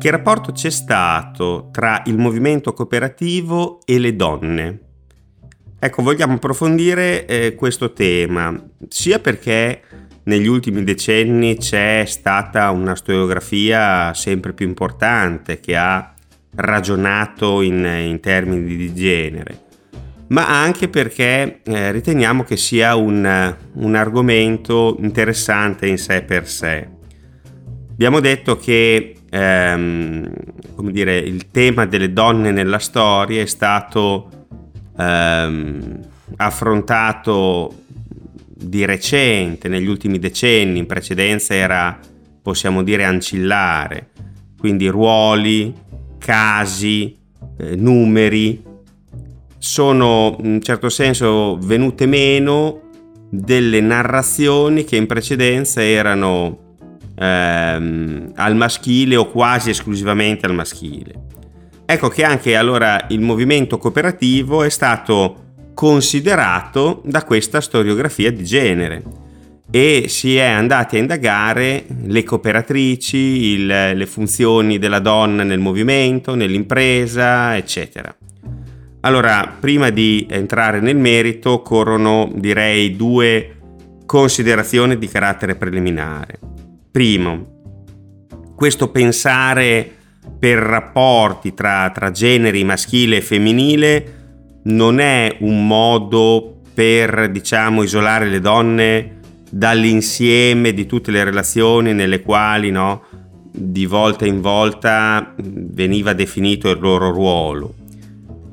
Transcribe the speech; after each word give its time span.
Che 0.00 0.10
rapporto 0.10 0.52
c'è 0.52 0.70
stato 0.70 1.68
tra 1.70 2.02
il 2.06 2.16
movimento 2.16 2.72
cooperativo 2.72 3.80
e 3.84 3.98
le 3.98 4.16
donne? 4.16 4.78
Ecco, 5.78 6.02
vogliamo 6.02 6.36
approfondire 6.36 7.26
eh, 7.26 7.54
questo 7.54 7.92
tema, 7.92 8.50
sia 8.88 9.18
perché 9.18 9.82
negli 10.22 10.46
ultimi 10.46 10.84
decenni 10.84 11.58
c'è 11.58 12.04
stata 12.06 12.70
una 12.70 12.96
storiografia 12.96 14.14
sempre 14.14 14.54
più 14.54 14.66
importante 14.66 15.60
che 15.60 15.76
ha 15.76 16.14
ragionato 16.56 17.62
in, 17.62 17.84
in 17.84 18.20
termini 18.20 18.76
di 18.76 18.94
genere, 18.94 19.60
ma 20.28 20.48
anche 20.62 20.88
perché 20.88 21.60
eh, 21.62 21.92
riteniamo 21.92 22.42
che 22.44 22.56
sia 22.56 22.94
un, 22.96 23.56
un 23.72 23.94
argomento 23.94 24.96
interessante 25.00 25.86
in 25.86 25.98
sé 25.98 26.22
per 26.22 26.48
sé. 26.48 26.88
Abbiamo 27.90 28.20
detto 28.20 28.56
che 28.56 29.14
ehm, 29.28 30.32
dire, 30.90 31.16
il 31.18 31.50
tema 31.50 31.86
delle 31.86 32.12
donne 32.12 32.50
nella 32.50 32.78
storia 32.78 33.42
è 33.42 33.46
stato 33.46 34.46
ehm, 34.96 36.00
affrontato 36.36 37.74
di 38.46 38.84
recente, 38.84 39.68
negli 39.68 39.86
ultimi 39.86 40.18
decenni, 40.18 40.78
in 40.78 40.86
precedenza 40.86 41.54
era, 41.54 41.98
possiamo 42.42 42.82
dire, 42.82 43.04
ancillare, 43.04 44.08
quindi 44.58 44.86
ruoli, 44.88 45.72
casi, 46.20 47.16
eh, 47.58 47.74
numeri, 47.74 48.62
sono 49.58 50.36
in 50.40 50.52
un 50.52 50.62
certo 50.62 50.88
senso 50.88 51.58
venute 51.58 52.06
meno 52.06 52.82
delle 53.30 53.80
narrazioni 53.80 54.84
che 54.84 54.96
in 54.96 55.06
precedenza 55.06 55.82
erano 55.82 56.76
ehm, 57.16 58.32
al 58.34 58.54
maschile 58.54 59.16
o 59.16 59.26
quasi 59.26 59.70
esclusivamente 59.70 60.46
al 60.46 60.54
maschile. 60.54 61.28
Ecco 61.84 62.08
che 62.08 62.22
anche 62.22 62.54
allora 62.54 63.06
il 63.08 63.20
movimento 63.20 63.78
cooperativo 63.78 64.62
è 64.62 64.68
stato 64.68 65.48
considerato 65.74 67.02
da 67.04 67.24
questa 67.24 67.60
storiografia 67.60 68.30
di 68.30 68.44
genere 68.44 69.02
e 69.70 70.06
si 70.08 70.36
è 70.36 70.44
andati 70.44 70.96
a 70.96 70.98
indagare 70.98 71.84
le 72.06 72.24
cooperatrici, 72.24 73.16
il, 73.16 73.66
le 73.66 74.06
funzioni 74.06 74.78
della 74.78 74.98
donna 74.98 75.44
nel 75.44 75.60
movimento, 75.60 76.34
nell'impresa, 76.34 77.56
eccetera. 77.56 78.14
Allora, 79.02 79.56
prima 79.58 79.90
di 79.90 80.26
entrare 80.28 80.80
nel 80.80 80.96
merito, 80.96 81.52
occorrono 81.52 82.30
direi 82.34 82.96
due 82.96 83.56
considerazioni 84.04 84.98
di 84.98 85.08
carattere 85.08 85.54
preliminare. 85.54 86.38
Primo, 86.90 87.46
questo 88.56 88.90
pensare 88.90 89.88
per 90.38 90.58
rapporti 90.58 91.54
tra, 91.54 91.90
tra 91.94 92.10
generi 92.10 92.64
maschile 92.64 93.18
e 93.18 93.22
femminile 93.22 94.14
non 94.64 94.98
è 94.98 95.36
un 95.40 95.66
modo 95.66 96.60
per, 96.74 97.30
diciamo, 97.30 97.82
isolare 97.82 98.28
le 98.28 98.40
donne 98.40 99.19
dall'insieme 99.50 100.72
di 100.72 100.86
tutte 100.86 101.10
le 101.10 101.24
relazioni 101.24 101.92
nelle 101.92 102.22
quali, 102.22 102.70
no, 102.70 103.02
di 103.52 103.84
volta 103.84 104.24
in 104.24 104.40
volta 104.40 105.34
veniva 105.36 106.12
definito 106.12 106.70
il 106.70 106.78
loro 106.80 107.10
ruolo, 107.10 107.74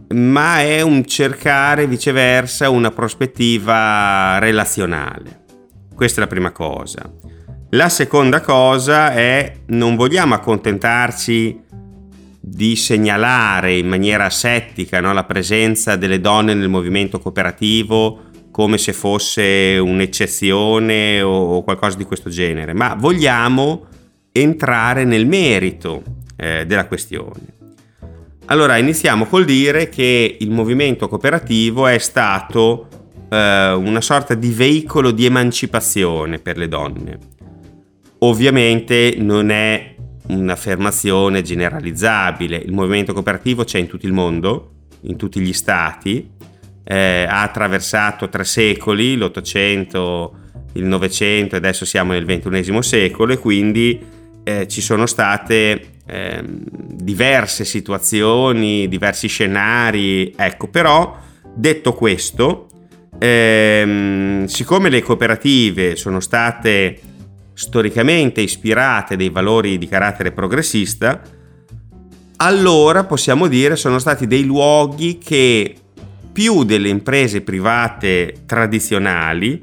ma 0.10 0.62
è 0.62 0.82
un 0.82 1.06
cercare 1.06 1.88
viceversa 1.88 2.70
una 2.70 2.92
prospettiva 2.92 4.40
relazionale. 4.40 5.46
Questa 5.94 6.18
è 6.20 6.24
la 6.24 6.30
prima 6.30 6.52
cosa. 6.52 7.12
La 7.72 7.90
seconda 7.90 8.42
cosa 8.42 9.12
è 9.14 9.54
non 9.68 9.96
vogliamo 9.96 10.34
accontentarci 10.34 11.66
di 12.40 12.76
segnalare 12.78 13.76
in 13.76 13.88
maniera 13.88 14.26
asettica 14.26 15.02
no, 15.02 15.12
la 15.12 15.26
presenza 15.26 15.98
delle 15.98 16.22
donne 16.22 16.54
nel 16.54 16.70
movimento 16.70 17.20
cooperativo 17.20 18.22
come 18.58 18.80
se 18.80 18.92
fosse 18.92 19.78
un'eccezione 19.78 21.22
o 21.22 21.62
qualcosa 21.62 21.96
di 21.96 22.06
questo 22.06 22.32
genere, 22.32 22.74
ma 22.74 22.96
vogliamo 22.98 23.86
entrare 24.32 25.04
nel 25.04 25.28
merito 25.28 26.02
eh, 26.36 26.66
della 26.66 26.88
questione. 26.88 27.54
Allora 28.46 28.78
iniziamo 28.78 29.28
col 29.28 29.46
dire 29.46 29.90
che 29.90 30.38
il 30.40 30.50
movimento 30.50 31.08
cooperativo 31.08 31.86
è 31.86 32.00
stato 32.00 32.88
eh, 33.30 33.74
una 33.74 34.02
sorta 34.02 34.34
di 34.34 34.50
veicolo 34.50 35.12
di 35.12 35.28
emancipazione 35.28 36.40
per 36.40 36.58
le 36.58 36.68
donne 36.68 37.20
Ovviamente 38.20 39.18
non 39.20 39.52
è 39.52 39.94
un'affermazione 40.30 41.44
generalizzabile, 41.44 42.58
il 42.58 42.74
movimento 42.74 43.14
cooperativo 43.14 43.64
c'è 43.66 43.78
in 43.78 43.86
tutto 43.86 44.08
il 44.08 44.14
mondo, 44.14 44.72
in 45.02 45.16
tutti 45.16 45.40
gli 45.42 45.54
stati, 45.54 46.32
eh, 46.90 47.26
ha 47.28 47.42
attraversato 47.42 48.30
tre 48.30 48.46
secoli, 48.46 49.18
l'Ottocento, 49.18 50.36
il 50.74 50.86
Novecento 50.86 51.56
e 51.56 51.58
adesso 51.58 51.84
siamo 51.84 52.14
nel 52.14 52.26
XXI 52.26 52.82
secolo 52.82 53.34
e 53.34 53.38
quindi 53.40 54.00
eh, 54.44 54.68
ci 54.70 54.80
sono 54.80 55.06
state 55.06 55.98
eh, 56.06 56.42
diverse 56.46 57.66
situazioni, 57.66 58.88
diversi 58.88 59.28
scenari, 59.28 60.34
ecco. 60.38 60.70
Però 60.70 61.18
detto 61.54 61.94
questo, 61.94 62.70
ehm, 63.20 64.46
siccome 64.46 64.90
le 64.90 65.02
cooperative 65.02 65.98
sono 65.98 66.22
state 66.22 67.00
storicamente 67.54 68.40
ispirate 68.40 69.18
dei 69.18 69.30
valori 69.30 69.78
di 69.78 69.88
carattere 69.90 70.32
progressista, 70.32 71.22
allora 72.38 73.04
possiamo 73.04 73.48
dire 73.48 73.76
sono 73.76 74.00
stati 74.00 74.26
dei 74.26 74.46
luoghi 74.46 75.18
che 75.18 75.76
più 76.38 76.64
delle 76.64 76.90
imprese 76.90 77.42
private 77.42 78.44
tradizionali 78.46 79.60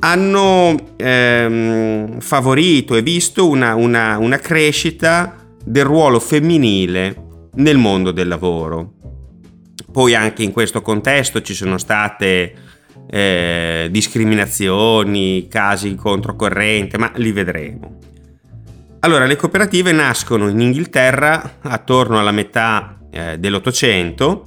hanno 0.00 0.74
ehm, 0.96 2.18
favorito 2.18 2.96
e 2.96 3.02
visto 3.02 3.48
una, 3.48 3.76
una, 3.76 4.18
una 4.18 4.38
crescita 4.38 5.36
del 5.64 5.84
ruolo 5.84 6.18
femminile 6.18 7.48
nel 7.54 7.78
mondo 7.78 8.10
del 8.10 8.26
lavoro. 8.26 8.94
Poi 9.92 10.12
anche 10.12 10.42
in 10.42 10.50
questo 10.50 10.82
contesto 10.82 11.40
ci 11.40 11.54
sono 11.54 11.78
state 11.78 12.52
eh, 13.08 13.86
discriminazioni, 13.92 15.46
casi 15.46 15.94
controcorrente, 15.94 16.98
ma 16.98 17.12
li 17.14 17.30
vedremo. 17.30 17.98
Allora, 18.98 19.24
le 19.24 19.36
cooperative 19.36 19.92
nascono 19.92 20.48
in 20.48 20.58
Inghilterra 20.58 21.58
attorno 21.60 22.18
alla 22.18 22.32
metà 22.32 22.98
eh, 23.12 23.38
dell'Ottocento, 23.38 24.46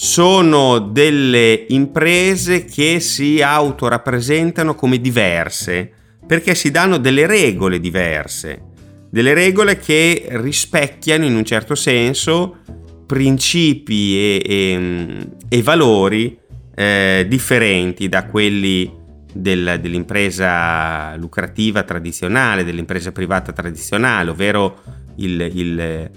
sono 0.00 0.78
delle 0.78 1.64
imprese 1.70 2.64
che 2.64 3.00
si 3.00 3.42
autorappresentano 3.42 4.76
come 4.76 5.00
diverse, 5.00 5.90
perché 6.24 6.54
si 6.54 6.70
danno 6.70 6.98
delle 6.98 7.26
regole 7.26 7.80
diverse, 7.80 8.62
delle 9.10 9.34
regole 9.34 9.76
che 9.80 10.28
rispecchiano 10.30 11.24
in 11.24 11.34
un 11.34 11.44
certo 11.44 11.74
senso 11.74 12.58
principi 13.06 14.16
e, 14.16 14.42
e, 14.46 15.28
e 15.48 15.62
valori 15.62 16.38
eh, 16.76 17.26
differenti 17.28 18.08
da 18.08 18.26
quelli 18.26 18.88
del, 19.32 19.80
dell'impresa 19.80 21.16
lucrativa 21.16 21.82
tradizionale, 21.82 22.62
dell'impresa 22.62 23.10
privata 23.10 23.50
tradizionale, 23.50 24.30
ovvero 24.30 24.78
il, 25.16 25.40
il, 25.40 26.10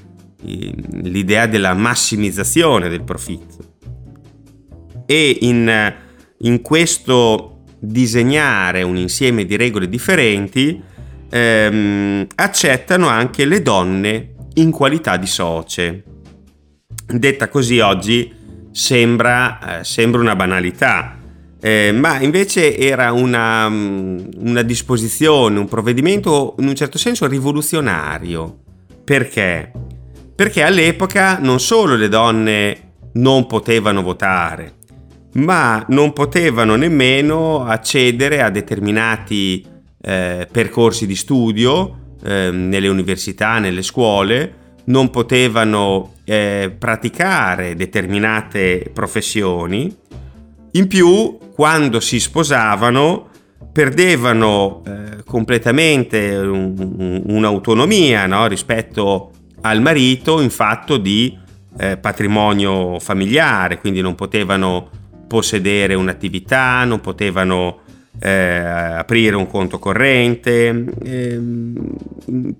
il, 0.44 0.76
l'idea 1.02 1.48
della 1.48 1.74
massimizzazione 1.74 2.88
del 2.88 3.04
profitto. 3.04 3.70
E 5.12 5.40
in, 5.42 5.94
in 6.38 6.62
questo 6.62 7.64
disegnare 7.78 8.82
un 8.82 8.96
insieme 8.96 9.44
di 9.44 9.58
regole 9.58 9.90
differenti 9.90 10.82
ehm, 11.30 12.28
accettano 12.36 13.10
anche 13.10 13.44
le 13.44 13.62
donne 13.62 14.36
in 14.54 14.72
qualità 14.72 15.18
di 15.18 15.28
socie. 15.28 16.04
Detta 17.06 17.50
così 17.50 17.80
oggi 17.80 18.34
sembra, 18.72 19.80
eh, 19.80 19.84
sembra 19.84 20.22
una 20.22 20.38
banalità, 20.38 21.20
eh, 21.60 21.92
ma 21.92 22.22
invece 22.22 22.78
era 22.78 23.12
una, 23.12 23.68
mm, 23.68 24.20
una, 24.38 24.62
disposizione, 24.62 25.60
un 25.60 25.68
provvedimento 25.68 26.56
in 26.60 26.70
un 26.70 26.76
certo 26.76 26.98
senso 26.98 27.28
rivoluzionario. 27.28 28.60
Perché? 29.04 29.74
Perché 30.34 30.64
all'epoca 30.64 31.38
non 31.38 31.60
solo 31.60 31.98
le 31.98 32.08
donne 32.08 32.92
non 33.16 33.46
potevano 33.46 34.02
votare, 34.02 34.76
ma 35.34 35.84
non 35.90 36.14
potevano 36.14 36.76
nemmeno 36.76 37.64
accedere 37.66 38.42
a 38.42 38.50
determinati 38.50 39.66
eh, 40.02 40.48
percorsi 40.52 41.06
di 41.06 41.16
studio 41.16 42.16
eh, 42.24 42.52
nelle 42.52 42.88
università, 42.88 43.60
nelle 43.60 43.82
scuole, 43.82 44.56
non 44.86 45.10
potevano 45.10 46.14
eh, 46.26 46.76
praticare 46.78 47.76
determinate 47.76 48.90
professioni, 48.94 49.96
in 50.72 50.88
più 50.88 51.38
quando 51.54 52.00
si 52.00 52.20
sposavano 52.20 53.30
perdevano 53.72 54.84
eh, 54.86 55.24
completamente 55.24 56.36
un, 56.36 56.74
un, 56.78 57.24
un'autonomia 57.26 58.26
no? 58.26 58.48
rispetto 58.48 59.32
al 59.62 59.82
marito 59.82 60.42
in 60.42 60.50
fatto 60.50 60.98
di 60.98 61.38
eh, 61.78 61.98
patrimonio 61.98 63.00
familiare, 63.00 63.80
quindi 63.80 64.02
non 64.02 64.16
potevano 64.16 64.90
possedere 65.32 65.94
un'attività, 65.94 66.84
non 66.84 67.00
potevano 67.00 67.80
eh, 68.20 68.30
aprire 68.30 69.38
un 69.38 69.48
conto 69.48 69.80
corrente, 69.80 70.84
ehm, 71.06 71.96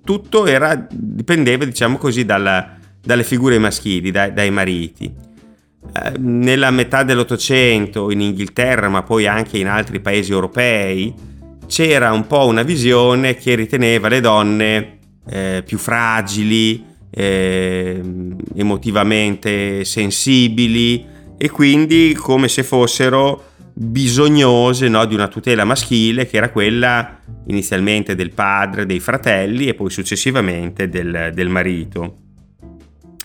tutto 0.02 0.46
era, 0.46 0.86
dipendeva 0.90 1.66
diciamo 1.66 1.98
così 1.98 2.24
dalla, 2.24 2.78
dalle 2.98 3.24
figure 3.24 3.58
maschili, 3.58 4.10
dai, 4.10 4.32
dai 4.32 4.50
mariti. 4.50 5.04
Eh, 5.04 6.12
nella 6.16 6.70
metà 6.70 7.02
dell'Ottocento 7.02 8.10
in 8.10 8.22
Inghilterra, 8.22 8.88
ma 8.88 9.02
poi 9.02 9.26
anche 9.26 9.58
in 9.58 9.66
altri 9.66 10.00
paesi 10.00 10.32
europei, 10.32 11.12
c'era 11.66 12.10
un 12.10 12.26
po' 12.26 12.46
una 12.46 12.62
visione 12.62 13.34
che 13.34 13.54
riteneva 13.54 14.08
le 14.08 14.20
donne 14.20 14.98
eh, 15.28 15.62
più 15.66 15.76
fragili, 15.76 16.82
eh, 17.10 18.00
emotivamente 18.54 19.84
sensibili 19.84 21.11
e 21.42 21.50
quindi 21.50 22.16
come 22.16 22.46
se 22.46 22.62
fossero 22.62 23.50
bisognose 23.74 24.86
no, 24.86 25.04
di 25.06 25.14
una 25.14 25.26
tutela 25.26 25.64
maschile 25.64 26.24
che 26.24 26.36
era 26.36 26.50
quella 26.50 27.18
inizialmente 27.48 28.14
del 28.14 28.30
padre, 28.30 28.86
dei 28.86 29.00
fratelli 29.00 29.66
e 29.66 29.74
poi 29.74 29.90
successivamente 29.90 30.88
del, 30.88 31.32
del 31.34 31.48
marito. 31.48 32.18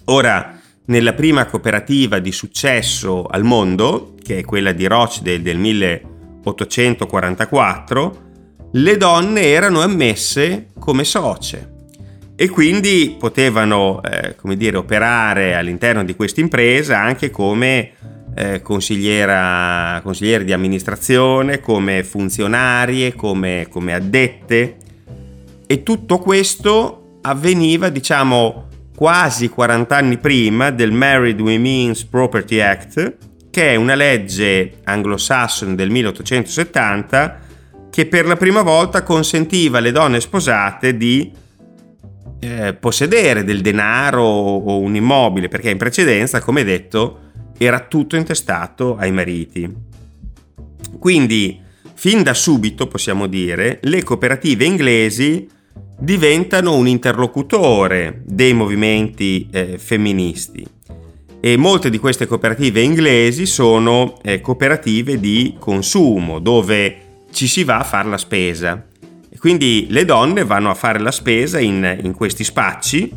Ora, 0.05 0.59
nella 0.85 1.13
prima 1.13 1.45
cooperativa 1.45 2.17
di 2.17 2.31
successo 2.31 3.27
al 3.27 3.43
mondo, 3.43 4.15
che 4.19 4.39
è 4.39 4.43
quella 4.43 4.71
di 4.71 4.87
Rochdale 4.87 5.43
del 5.43 5.59
1844, 5.59 8.21
le 8.71 8.97
donne 8.97 9.41
erano 9.43 9.81
ammesse 9.81 10.69
come 10.79 11.03
socie 11.03 11.75
e 12.39 12.49
quindi 12.49 13.15
potevano 13.17 13.99
eh, 14.03 14.35
dire, 14.55 14.77
operare 14.77 15.55
all'interno 15.55 16.03
di 16.03 16.15
questa 16.15 16.39
impresa 16.39 17.01
anche 17.01 17.31
come 17.31 17.93
eh, 18.35 18.61
consigliera, 18.61 19.99
consigliere 20.03 20.43
di 20.43 20.53
amministrazione, 20.53 21.59
come 21.59 22.03
funzionarie, 22.03 23.15
come, 23.15 23.65
come 23.71 23.95
addette. 23.95 24.77
E 25.65 25.81
tutto 25.81 26.19
questo 26.19 27.17
avveniva 27.23 27.89
diciamo 27.89 28.67
quasi 28.95 29.49
40 29.49 29.95
anni 29.95 30.17
prima 30.19 30.69
del 30.69 30.91
Married 30.91 31.41
Women's 31.41 32.03
Property 32.03 32.59
Act 32.59 33.15
che 33.49 33.71
è 33.71 33.75
una 33.75 33.95
legge 33.95 34.81
anglosassone 34.83 35.73
del 35.73 35.89
1870 35.89 37.39
che 37.89 38.05
per 38.05 38.27
la 38.27 38.35
prima 38.35 38.61
volta 38.61 39.01
consentiva 39.01 39.79
alle 39.79 39.91
donne 39.91 40.19
sposate 40.19 40.95
di 40.95 41.31
eh, 42.39 42.73
possedere 42.73 43.43
del 43.43 43.61
denaro 43.61 44.23
o 44.23 44.79
un 44.79 44.95
immobile, 44.95 45.47
perché 45.47 45.69
in 45.69 45.77
precedenza, 45.77 46.41
come 46.41 46.63
detto, 46.63 47.19
era 47.57 47.79
tutto 47.81 48.15
intestato 48.15 48.95
ai 48.97 49.11
mariti. 49.11 49.73
Quindi, 50.99 51.59
fin 51.93 52.23
da 52.23 52.33
subito, 52.33 52.87
possiamo 52.87 53.27
dire, 53.27 53.79
le 53.81 54.03
cooperative 54.03 54.65
inglesi 54.65 55.47
diventano 55.99 56.75
un 56.75 56.87
interlocutore 56.87 58.21
dei 58.25 58.53
movimenti 58.53 59.47
eh, 59.51 59.77
femministi 59.79 60.65
e 61.39 61.55
molte 61.55 61.89
di 61.89 61.97
queste 61.97 62.25
cooperative 62.25 62.81
inglesi 62.81 63.45
sono 63.45 64.17
eh, 64.21 64.41
cooperative 64.41 65.19
di 65.19 65.55
consumo 65.59 66.39
dove 66.39 67.25
ci 67.31 67.47
si 67.47 67.63
va 67.63 67.79
a 67.79 67.83
fare 67.83 68.09
la 68.09 68.17
spesa. 68.17 68.85
Quindi 69.39 69.87
le 69.89 70.05
donne 70.05 70.43
vanno 70.43 70.69
a 70.69 70.73
fare 70.73 70.99
la 70.99 71.11
spesa 71.11 71.59
in, 71.59 71.99
in 72.01 72.13
questi 72.13 72.43
spacci, 72.43 73.11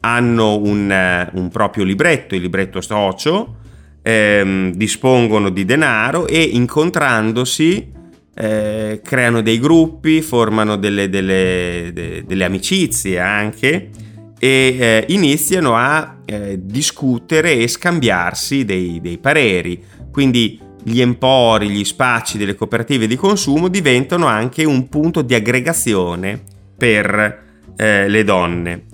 hanno 0.00 0.56
un, 0.58 0.90
eh, 0.90 1.30
un, 1.34 1.48
proprio 1.48 1.84
libretto, 1.84 2.34
il 2.34 2.42
libretto 2.42 2.80
socio, 2.80 3.56
ehm, 4.02 4.72
dispongono 4.72 5.50
di 5.50 5.64
denaro 5.64 6.26
e 6.26 6.40
incontrandosi 6.42 7.94
eh, 8.38 9.00
creano 9.02 9.40
dei 9.40 9.58
gruppi, 9.58 10.20
formano 10.20 10.76
delle, 10.76 11.08
delle, 11.08 11.90
de, 11.92 12.24
delle 12.26 12.44
amicizie 12.44 13.18
anche 13.18 13.90
e 14.38 14.76
eh, 14.78 15.04
iniziano 15.08 15.74
a 15.74 16.18
eh, 16.26 16.58
discutere 16.62 17.54
e 17.54 17.68
scambiarsi 17.68 18.64
dei, 18.64 19.00
dei 19.00 19.16
pareri. 19.18 19.82
Quindi 20.12 20.60
gli 20.88 21.00
empori, 21.00 21.68
gli 21.68 21.82
spacci 21.82 22.38
delle 22.38 22.54
cooperative 22.54 23.08
di 23.08 23.16
consumo 23.16 23.66
diventano 23.66 24.26
anche 24.26 24.62
un 24.62 24.88
punto 24.88 25.20
di 25.22 25.34
aggregazione 25.34 26.40
per 26.76 27.44
eh, 27.76 28.08
le 28.08 28.22
donne. 28.22 28.84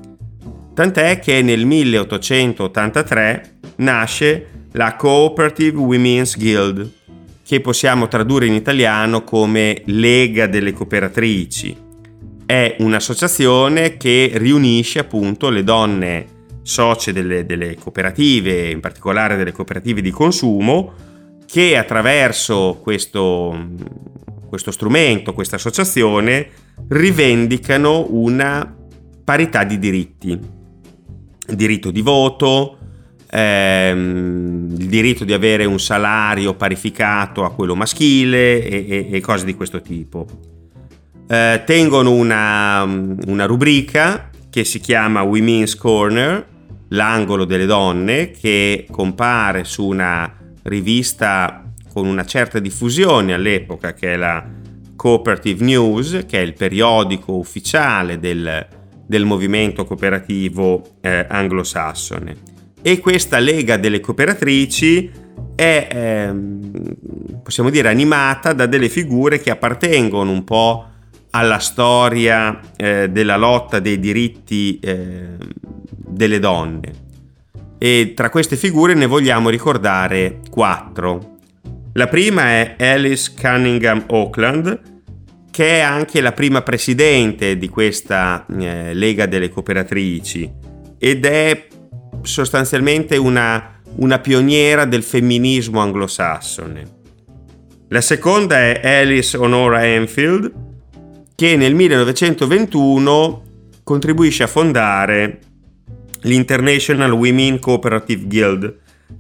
Tant'è 0.73 1.19
che 1.19 1.43
nel 1.43 1.67
1883 1.67 3.59
nasce 3.77 4.47
la 4.73 4.97
Cooperative 4.97 5.77
Women's 5.77 6.39
Guild, 6.39 6.91
che 7.45 7.61
possiamo 7.61 8.09
tradurre 8.09 8.47
in 8.47 8.55
italiano 8.55 9.23
come 9.23 9.83
Lega 9.85 10.47
delle 10.47 10.73
Cooperatrici. 10.73 11.77
È 12.47 12.77
un'associazione 12.79 13.99
che 13.99 14.31
riunisce 14.37 14.99
appunto 14.99 15.51
le 15.51 15.63
donne 15.63 16.27
socie 16.63 17.13
delle, 17.13 17.45
delle 17.45 17.75
cooperative, 17.75 18.71
in 18.71 18.81
particolare 18.81 19.37
delle 19.37 19.53
cooperative 19.53 20.01
di 20.01 20.11
consumo, 20.11 21.11
che 21.53 21.77
attraverso 21.77 22.81
questo, 22.83 23.55
questo 24.49 24.71
strumento, 24.71 25.35
questa 25.35 25.57
associazione, 25.57 26.49
rivendicano 26.89 28.07
una 28.09 28.75
parità 29.23 29.63
di 29.63 29.79
diritti. 29.79 30.41
diritto 31.47 31.91
di 31.91 32.01
voto, 32.01 32.79
ehm, 33.31 34.77
il 34.79 34.87
diritto 34.87 35.25
di 35.25 35.35
avere 35.35 35.67
un 35.67 35.79
salario 35.79 36.55
parificato 36.55 37.45
a 37.45 37.53
quello 37.53 37.77
maschile 37.77 38.65
e, 38.65 38.87
e, 38.89 39.09
e 39.13 39.21
cose 39.21 39.45
di 39.45 39.55
questo 39.55 39.83
tipo. 39.83 40.27
Eh, 41.29 41.63
tengono 41.67 42.13
una, 42.13 42.83
una 42.83 43.45
rubrica 43.45 44.31
che 44.49 44.65
si 44.65 44.81
chiama 44.81 45.21
Women's 45.21 45.77
Corner, 45.77 46.47
l'angolo 46.89 47.45
delle 47.45 47.67
donne, 47.67 48.31
che 48.31 48.87
compare 48.91 49.65
su 49.65 49.87
una 49.87 50.41
rivista 50.63 51.65
con 51.93 52.07
una 52.07 52.25
certa 52.25 52.59
diffusione 52.59 53.35
all'epoca 53.35 53.93
che 53.93 54.15
è 54.15 54.17
la 54.17 54.45
Cooperative 54.97 55.65
News, 55.65 56.25
che 56.27 56.39
è 56.39 56.43
il 56.43 56.55
periodico 56.55 57.37
ufficiale 57.37 58.19
del, 58.19 58.67
del 59.07 59.25
movimento 59.25 59.85
cooperativo 59.85 60.97
eh, 61.01 61.27
anglosassone. 61.29 62.37
E 62.81 62.99
questa 62.99 63.39
Lega 63.39 63.77
delle 63.77 64.01
Cooperatrici 64.01 65.11
è, 65.55 65.89
eh, 65.91 66.35
possiamo 67.43 67.71
dire, 67.71 67.89
animata 67.89 68.53
da 68.53 68.67
delle 68.67 68.89
figure 68.89 69.41
che 69.41 69.51
appartengono 69.51 70.31
un 70.31 70.45
po' 70.45 70.87
alla 71.31 71.59
storia 71.59 72.61
eh, 72.77 73.11
della 73.11 73.37
lotta 73.37 73.81
dei 73.81 73.99
diritti 73.99 74.79
eh, 74.81 75.37
delle 75.91 76.39
donne 76.39 77.11
e 77.85 78.13
tra 78.15 78.31
queste 78.31 78.55
figure 78.55 78.95
ne 78.95 79.07
vogliamo 79.07 79.49
ricordare 79.49 80.39
quattro. 80.49 81.39
La 81.95 82.07
prima 82.07 82.45
è 82.45 82.77
Alice 82.79 83.33
Cunningham 83.37 84.05
Auckland, 84.09 84.81
che 85.51 85.79
è 85.79 85.81
anche 85.81 86.21
la 86.21 86.31
prima 86.31 86.63
presidente 86.63 87.59
di 87.59 87.69
questa 87.69 88.47
eh, 88.57 88.95
Lega 88.95 89.27
delle 89.27 89.49
Cooperatrici 89.49 90.49
ed 90.97 91.27
è 91.27 91.67
sostanzialmente 92.23 93.17
una, 93.17 93.81
una 93.97 94.21
pioniera 94.21 94.85
del 94.85 95.03
femminismo 95.03 95.81
anglosassone. 95.81 96.85
La 97.89 98.01
seconda 98.01 98.61
è 98.61 98.81
Alice 99.01 99.37
Honora 99.37 99.85
Enfield, 99.85 100.53
che 101.35 101.57
nel 101.57 101.75
1921 101.75 103.43
contribuisce 103.83 104.45
a 104.45 104.47
fondare 104.47 105.51
l'International 106.23 107.13
Women 107.13 107.59
Cooperative 107.59 108.27
Guild, 108.27 108.79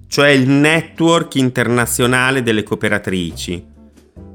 cioè 0.08 0.30
il 0.30 0.48
network 0.48 1.34
internazionale 1.36 2.42
delle 2.42 2.62
cooperatrici. 2.62 3.70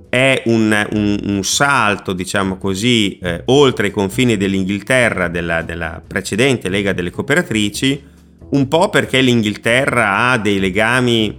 È 0.09 0.43
un, 0.45 0.87
un, 0.91 1.19
un 1.23 1.43
salto, 1.43 2.13
diciamo 2.13 2.57
così, 2.57 3.17
eh, 3.19 3.41
oltre 3.45 3.87
i 3.87 3.91
confini 3.91 4.37
dell'Inghilterra, 4.37 5.27
della, 5.27 5.61
della 5.61 6.01
precedente 6.05 6.69
Lega 6.69 6.93
delle 6.93 7.11
Cooperatrici, 7.11 8.03
un 8.51 8.67
po' 8.67 8.89
perché 8.89 9.19
l'Inghilterra 9.19 10.29
ha 10.29 10.37
dei 10.37 10.59
legami 10.59 11.37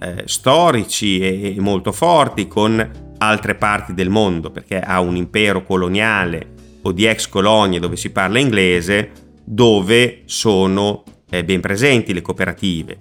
eh, 0.00 0.22
storici 0.26 1.20
e, 1.20 1.54
e 1.56 1.60
molto 1.60 1.92
forti 1.92 2.48
con 2.48 3.14
altre 3.18 3.54
parti 3.54 3.94
del 3.94 4.10
mondo, 4.10 4.50
perché 4.50 4.80
ha 4.80 5.00
un 5.00 5.16
impero 5.16 5.62
coloniale 5.62 6.54
o 6.82 6.92
di 6.92 7.06
ex 7.06 7.28
colonie 7.28 7.78
dove 7.78 7.96
si 7.96 8.10
parla 8.10 8.38
inglese, 8.38 9.10
dove 9.50 10.22
sono 10.26 11.04
eh, 11.30 11.42
ben 11.42 11.60
presenti 11.60 12.12
le 12.12 12.20
cooperative. 12.20 12.98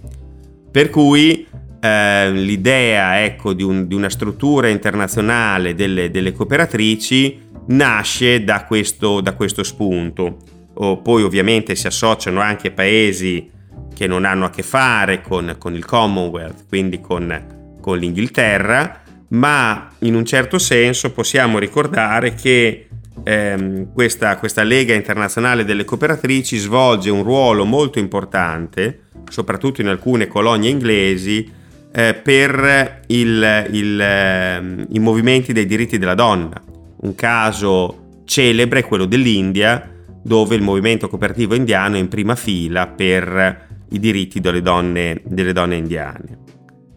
Per 0.72 0.90
cui 0.90 1.46
eh, 1.80 2.32
l'idea 2.32 3.24
ecco, 3.24 3.52
di, 3.52 3.64
un, 3.64 3.86
di, 3.86 3.96
una 3.96 4.10
struttura 4.10 4.70
internazionale 4.70 5.76
delle, 5.76 6.10
delle 6.10 6.32
cooperatrici 6.32 7.46
nasce 7.68 8.44
da 8.46 8.64
questo, 8.64 9.20
da 9.20 9.34
questo 9.34 9.64
spunto. 9.64 10.38
O 10.76 11.02
poi 11.02 11.24
ovviamente 11.24 11.76
si 11.76 11.88
associano 11.88 12.40
anche 12.40 12.72
paesi 12.72 13.50
che 13.94 14.08
non 14.08 14.24
hanno 14.24 14.46
a 14.46 14.50
che 14.50 14.64
fare 14.64 15.22
con, 15.22 15.56
con 15.58 15.74
il 15.76 15.84
Commonwealth, 15.84 16.66
quindi 16.70 17.02
con, 17.02 17.78
con 17.82 17.98
l'Inghilterra, 17.98 19.02
ma 19.30 19.90
in 20.00 20.16
un 20.16 20.24
certo 20.24 20.60
senso 20.60 21.12
possiamo 21.12 21.58
ricordare 21.58 22.36
che 22.36 22.87
ehm, 23.24 23.94
questa, 23.94 24.38
questa 24.38 24.64
Lega 24.64 24.94
internazionale 24.94 25.66
delle 25.66 25.86
cooperatrici 25.86 26.58
svolge 26.58 27.10
un 27.10 27.24
ruolo 27.24 27.66
molto 27.66 28.00
importante, 28.00 29.02
soprattutto 29.30 29.82
in 29.82 29.88
alcune 29.88 30.28
colonie 30.28 30.70
inglesi, 30.70 31.52
eh, 31.92 32.14
per 32.14 33.02
il, 33.08 33.68
il, 33.72 34.02
eh, 34.02 34.86
i 34.90 35.00
movimenti 35.00 35.54
dei 35.54 35.66
diritti 35.66 35.98
della 35.98 36.16
donna. 36.16 36.62
Un 37.00 37.16
caso 37.16 38.22
celebre 38.26 38.80
è 38.80 38.86
quello 38.86 39.06
dell'India, 39.06 39.92
dove 40.22 40.56
il 40.56 40.62
movimento 40.62 41.08
cooperativo 41.08 41.56
indiano 41.56 41.96
è 41.96 42.00
in 42.00 42.10
prima 42.10 42.36
fila 42.36 42.88
per 42.88 43.66
i 43.90 44.00
diritti 44.00 44.40
delle 44.40 44.62
donne, 44.62 45.22
delle 45.26 45.54
donne 45.54 45.78
indiane. 45.78 46.38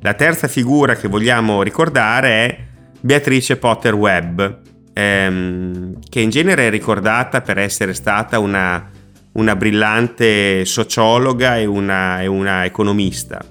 La 0.00 0.14
terza 0.14 0.48
figura 0.48 0.96
che 0.96 1.08
vogliamo 1.08 1.62
ricordare 1.62 2.28
è 2.28 2.58
Beatrice 3.00 3.56
Potter 3.56 3.94
Webb, 3.94 4.42
ehm, 4.92 5.98
che 6.08 6.20
in 6.20 6.30
genere 6.30 6.66
è 6.66 6.70
ricordata 6.70 7.40
per 7.40 7.58
essere 7.58 7.94
stata 7.94 8.38
una, 8.38 8.88
una 9.32 9.56
brillante 9.56 10.64
sociologa 10.64 11.56
e 11.56 11.66
una, 11.66 12.20
e 12.20 12.26
una 12.26 12.64
economista, 12.64 13.44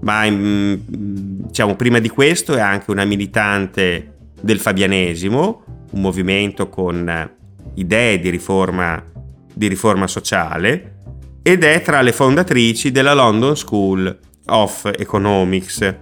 ma 0.00 0.28
mm, 0.28 0.74
diciamo, 0.86 1.76
prima 1.76 1.98
di 1.98 2.08
questo 2.08 2.54
è 2.54 2.60
anche 2.60 2.90
una 2.90 3.04
militante 3.04 4.14
del 4.40 4.58
fabianesimo, 4.58 5.64
un 5.90 6.00
movimento 6.00 6.68
con 6.68 7.30
idee 7.74 8.18
di 8.18 8.30
riforma, 8.30 9.02
di 9.52 9.68
riforma 9.68 10.06
sociale, 10.06 10.96
ed 11.42 11.64
è 11.64 11.80
tra 11.82 12.02
le 12.02 12.12
fondatrici 12.12 12.90
della 12.90 13.14
London 13.14 13.56
School 13.56 14.18
of 14.46 14.90
Economics. 14.96 15.94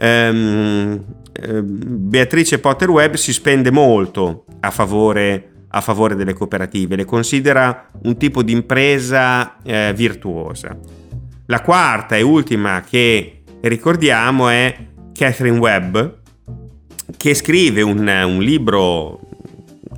Um, 0.00 1.04
Beatrice 1.62 2.58
Potter 2.58 2.90
Webb 2.90 3.14
si 3.14 3.32
spende 3.32 3.70
molto 3.70 4.44
a 4.60 4.70
favore, 4.70 5.66
a 5.68 5.80
favore, 5.80 6.16
delle 6.16 6.32
cooperative, 6.32 6.96
le 6.96 7.04
considera 7.04 7.90
un 8.02 8.16
tipo 8.16 8.42
di 8.42 8.52
impresa 8.52 9.58
eh, 9.62 9.92
virtuosa. 9.94 10.76
La 11.46 11.62
quarta 11.62 12.16
e 12.16 12.22
ultima 12.22 12.82
che 12.82 13.42
ricordiamo 13.60 14.48
è 14.48 14.76
Catherine 15.12 15.58
Webb, 15.58 15.96
che 17.16 17.34
scrive 17.34 17.82
un, 17.82 18.06
un 18.06 18.38
libro 18.40 19.20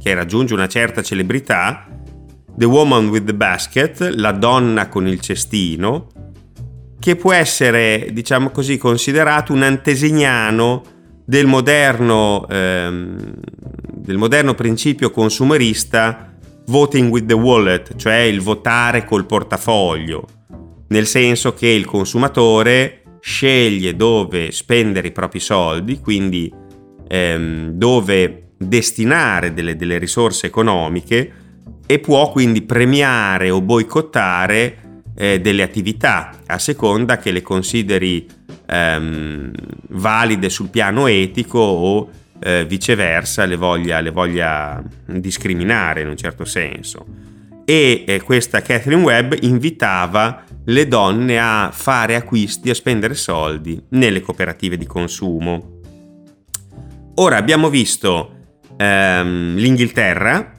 che 0.01 0.15
raggiunge 0.15 0.55
una 0.55 0.69
certa 0.69 1.03
celebrità, 1.03 1.87
The 2.57 2.65
Woman 2.65 3.09
with 3.09 3.25
the 3.25 3.35
Basket, 3.35 4.01
La 4.15 4.33
donna 4.33 4.89
con 4.89 5.07
il 5.07 5.21
cestino, 5.21 6.09
che 6.99 7.17
può 7.17 7.33
essere, 7.33 8.11
diciamo 8.13 8.51
così, 8.51 8.77
considerato 8.77 9.53
un 9.53 9.63
antesignano 9.63 10.83
del 11.31 11.47
moderno, 11.47 12.45
ehm, 12.49 13.35
del 13.95 14.17
moderno 14.17 14.55
principio 14.55 15.13
consumerista 15.13 16.35
voting 16.67 17.09
with 17.09 17.27
the 17.27 17.35
wallet, 17.35 17.95
cioè 17.95 18.17
il 18.17 18.41
votare 18.41 19.05
col 19.05 19.27
portafoglio, 19.27 20.27
nel 20.89 21.07
senso 21.07 21.55
che 21.55 21.69
il 21.69 21.85
consumatore 21.85 23.03
sceglie 23.21 23.95
dove 23.95 24.51
spendere 24.51 25.07
i 25.07 25.13
propri 25.13 25.39
soldi, 25.39 26.01
quindi 26.01 26.53
ehm, 27.07 27.75
dove 27.75 28.49
destinare 28.59 29.55
delle, 29.55 29.77
delle 29.77 29.99
risorse 29.99 30.47
economiche 30.47 31.33
e 31.87 32.01
può 32.01 32.33
quindi 32.33 32.63
premiare 32.63 33.51
o 33.51 33.61
boicottare 33.61 35.03
eh, 35.15 35.41
delle 35.41 35.63
attività 35.63 36.41
a 36.47 36.59
seconda 36.59 37.19
che 37.19 37.31
le 37.31 37.43
consideri 37.43 38.27
ehm, 38.71 39.51
valide 39.89 40.49
sul 40.49 40.69
piano 40.69 41.07
etico 41.07 41.59
o 41.59 42.11
eh, 42.39 42.65
viceversa 42.65 43.45
le 43.45 43.57
voglia, 43.57 44.01
le 44.01 44.11
voglia, 44.11 44.83
discriminare 45.07 46.03
in 46.03 46.09
un 46.09 46.17
certo 46.17 46.45
senso. 46.45 47.05
E 47.65 48.05
eh, 48.07 48.23
questa 48.23 48.63
Catherine 48.63 49.03
Webb 49.03 49.35
invitava 49.41 50.45
le 50.65 50.89
donne 50.89 51.39
a 51.39 51.71
fare 51.73 52.15
acquisti, 52.15 52.71
a 52.71 52.75
spendere 52.75 53.15
soldi 53.15 53.83
nelle 53.91 54.21
cooperative 54.21 54.77
di 54.77 54.87
consumo. 54.87 55.79
Ora 57.17 57.37
abbiamo 57.37 57.69
visto 57.69 58.37
ehm, 58.77 59.57
l'Inghilterra 59.57 60.55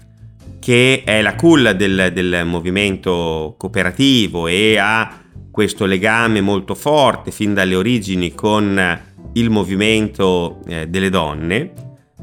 che 0.59 1.01
è 1.03 1.23
la 1.23 1.33
culla 1.33 1.73
del, 1.73 2.11
del 2.13 2.43
movimento 2.45 3.55
cooperativo 3.57 4.45
e 4.45 4.77
ha 4.77 5.21
questo 5.51 5.85
legame 5.85 6.41
molto 6.41 6.73
forte 6.73 7.31
fin 7.31 7.53
dalle 7.53 7.75
origini 7.75 8.33
con 8.33 8.99
il 9.33 9.49
movimento 9.49 10.59
eh, 10.67 10.87
delle 10.87 11.09
donne, 11.09 11.73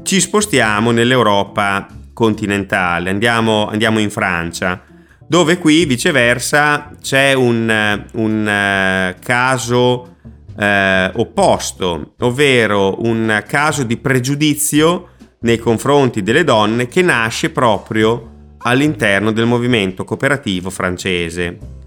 ci 0.03 0.19
spostiamo 0.19 0.91
nell'Europa 0.91 1.87
continentale, 2.13 3.09
andiamo, 3.09 3.67
andiamo, 3.67 3.99
in 3.99 4.09
Francia, 4.09 4.83
dove 5.25 5.57
qui 5.57 5.85
viceversa 5.85 6.91
c'è 7.01 7.33
un, 7.33 8.05
un 8.13 8.41
uh, 8.41 9.19
caso 9.23 10.15
uh, 10.55 11.19
opposto, 11.19 12.15
ovvero 12.19 13.01
un 13.03 13.43
caso 13.47 13.83
di 13.83 13.97
pregiudizio 13.97 15.09
nei 15.41 15.57
confronti 15.57 16.21
delle 16.21 16.43
donne 16.43 16.87
che 16.87 17.01
nasce 17.01 17.51
proprio 17.51 18.55
all'interno 18.63 19.31
del 19.31 19.45
movimento 19.45 20.03
cooperativo 20.03 20.69
francese. 20.69 21.78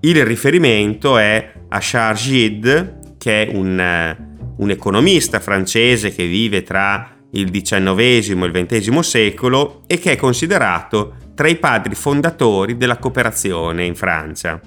Il 0.00 0.24
riferimento 0.24 1.18
è 1.18 1.52
a 1.70 1.78
Charles 1.80 2.22
Gide, 2.22 2.98
che 3.18 3.46
è 3.46 3.50
un, 3.52 4.16
un 4.56 4.70
economista 4.70 5.40
francese 5.40 6.14
che 6.14 6.24
vive 6.24 6.62
tra 6.62 7.16
il 7.32 7.50
XIX 7.50 7.98
e 7.98 8.16
il 8.16 8.66
XX 8.66 8.98
secolo 9.00 9.82
e 9.88 9.98
che 9.98 10.12
è 10.12 10.16
considerato 10.16 11.16
tra 11.34 11.48
i 11.48 11.56
padri 11.56 11.96
fondatori 11.96 12.76
della 12.76 12.98
cooperazione 12.98 13.84
in 13.84 13.96
Francia. 13.96 14.60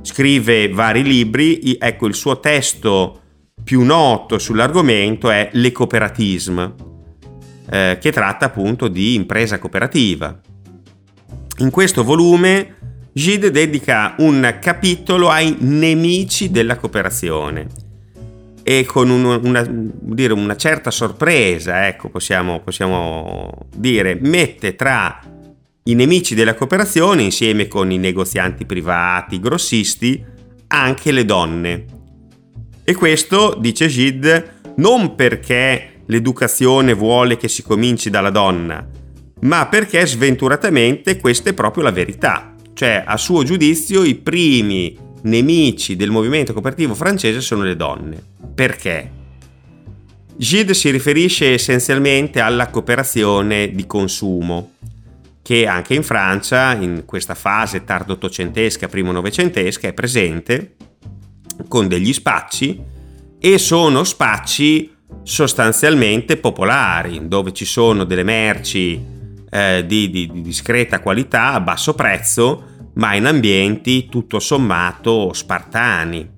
Scrive 0.00 0.70
vari 0.70 1.02
libri, 1.02 1.76
ecco 1.78 2.06
il 2.06 2.14
suo 2.14 2.40
testo 2.40 3.20
più 3.62 3.82
noto 3.82 4.38
sull'argomento 4.38 5.30
è 5.30 5.50
Le 5.52 5.72
cooperatisme, 5.72 6.74
eh, 7.70 7.98
che 8.00 8.12
tratta 8.12 8.46
appunto 8.46 8.88
di 8.88 9.14
impresa 9.14 9.58
cooperativa. 9.58 10.40
In 11.58 11.70
questo 11.70 12.02
volume 12.02 12.76
Gide 13.16 13.52
dedica 13.52 14.16
un 14.18 14.58
capitolo 14.60 15.30
ai 15.30 15.54
nemici 15.60 16.50
della 16.50 16.76
cooperazione 16.76 17.68
e 18.64 18.84
con 18.84 19.08
un, 19.08 19.24
una, 19.40 19.64
dire, 19.68 20.32
una, 20.32 20.56
certa 20.56 20.90
sorpresa, 20.90 21.86
ecco, 21.86 22.08
possiamo, 22.08 22.58
possiamo 22.58 23.68
dire, 23.72 24.18
mette 24.20 24.74
tra 24.74 25.20
i 25.84 25.94
nemici 25.94 26.34
della 26.34 26.54
cooperazione, 26.54 27.22
insieme 27.22 27.68
con 27.68 27.92
i 27.92 27.98
negozianti 27.98 28.66
privati, 28.66 29.36
i 29.36 29.40
grossisti, 29.40 30.24
anche 30.66 31.12
le 31.12 31.24
donne. 31.24 31.84
E 32.82 32.94
questo, 32.96 33.56
dice 33.60 33.86
Gide, 33.86 34.54
non 34.78 35.14
perché 35.14 36.00
l'educazione 36.06 36.94
vuole 36.94 37.36
che 37.36 37.46
si 37.46 37.62
cominci 37.62 38.10
dalla 38.10 38.30
donna, 38.30 38.84
ma 39.42 39.68
perché 39.68 40.04
sventuratamente 40.04 41.20
questa 41.20 41.50
è 41.50 41.52
proprio 41.52 41.84
la 41.84 41.92
verità. 41.92 42.53
Cioè, 42.74 43.04
a 43.06 43.16
suo 43.16 43.44
giudizio, 43.44 44.02
i 44.02 44.16
primi 44.16 44.96
nemici 45.22 45.96
del 45.96 46.10
movimento 46.10 46.52
cooperativo 46.52 46.94
francese 46.94 47.40
sono 47.40 47.62
le 47.62 47.76
donne. 47.76 48.22
Perché? 48.54 49.22
Gide 50.36 50.74
si 50.74 50.90
riferisce 50.90 51.52
essenzialmente 51.52 52.40
alla 52.40 52.68
cooperazione 52.68 53.70
di 53.70 53.86
consumo, 53.86 54.72
che 55.40 55.66
anche 55.66 55.94
in 55.94 56.02
Francia, 56.02 56.74
in 56.74 57.04
questa 57.04 57.34
fase 57.34 57.84
tardo 57.84 58.14
ottocentesca, 58.14 58.88
primo 58.88 59.12
novecentesca, 59.12 59.86
è 59.86 59.92
presente 59.92 60.74
con 61.68 61.86
degli 61.86 62.12
spacci 62.12 62.82
e 63.38 63.58
sono 63.58 64.02
spacci 64.02 64.92
sostanzialmente 65.22 66.38
popolari, 66.38 67.28
dove 67.28 67.52
ci 67.52 67.64
sono 67.64 68.02
delle 68.02 68.24
merci 68.24 69.13
eh, 69.54 69.84
di, 69.86 70.10
di, 70.10 70.26
di 70.26 70.42
discreta 70.42 70.98
qualità 70.98 71.52
a 71.52 71.60
basso 71.60 71.94
prezzo, 71.94 72.64
ma 72.94 73.14
in 73.14 73.26
ambienti 73.26 74.08
tutto 74.08 74.40
sommato 74.40 75.32
spartani. 75.32 76.28